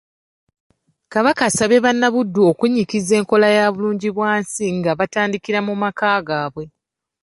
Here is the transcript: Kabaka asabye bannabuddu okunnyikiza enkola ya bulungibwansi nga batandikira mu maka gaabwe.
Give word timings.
Kabaka 1.13 1.41
asabye 1.49 1.77
bannabuddu 1.85 2.39
okunnyikiza 2.51 3.13
enkola 3.19 3.47
ya 3.57 3.65
bulungibwansi 3.73 4.65
nga 4.77 4.91
batandikira 4.99 5.59
mu 5.67 5.73
maka 5.83 6.09
gaabwe. 6.27 6.63